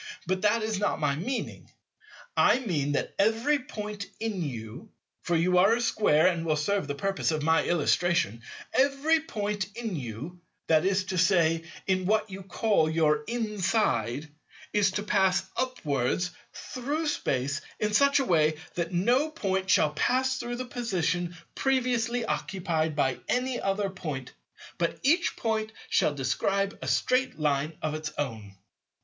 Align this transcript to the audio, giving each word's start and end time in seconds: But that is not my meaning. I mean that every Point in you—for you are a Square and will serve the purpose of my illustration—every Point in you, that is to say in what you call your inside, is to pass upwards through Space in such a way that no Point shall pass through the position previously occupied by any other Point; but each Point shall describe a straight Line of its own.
But 0.25 0.41
that 0.41 0.63
is 0.63 0.79
not 0.79 0.99
my 0.99 1.15
meaning. 1.15 1.69
I 2.35 2.57
mean 2.57 2.93
that 2.93 3.13
every 3.19 3.59
Point 3.59 4.07
in 4.19 4.41
you—for 4.41 5.35
you 5.35 5.59
are 5.59 5.75
a 5.75 5.79
Square 5.79 6.25
and 6.25 6.43
will 6.43 6.55
serve 6.55 6.87
the 6.87 6.95
purpose 6.95 7.29
of 7.29 7.43
my 7.43 7.63
illustration—every 7.65 9.19
Point 9.19 9.67
in 9.77 9.95
you, 9.95 10.41
that 10.65 10.85
is 10.87 11.03
to 11.03 11.19
say 11.19 11.65
in 11.85 12.07
what 12.07 12.31
you 12.31 12.41
call 12.41 12.89
your 12.89 13.21
inside, 13.27 14.27
is 14.73 14.89
to 14.93 15.03
pass 15.03 15.45
upwards 15.55 16.31
through 16.51 17.05
Space 17.07 17.61
in 17.79 17.93
such 17.93 18.19
a 18.19 18.25
way 18.25 18.55
that 18.73 18.91
no 18.91 19.29
Point 19.29 19.69
shall 19.69 19.91
pass 19.93 20.39
through 20.39 20.55
the 20.55 20.65
position 20.65 21.37
previously 21.53 22.25
occupied 22.25 22.95
by 22.95 23.19
any 23.29 23.61
other 23.61 23.91
Point; 23.91 24.33
but 24.79 24.99
each 25.03 25.35
Point 25.35 25.71
shall 25.91 26.15
describe 26.15 26.75
a 26.81 26.87
straight 26.87 27.37
Line 27.37 27.73
of 27.83 27.93
its 27.93 28.11
own. 28.17 28.55